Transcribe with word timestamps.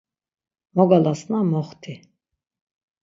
Mogalasna 0.77 1.39
moxti. 1.51 1.93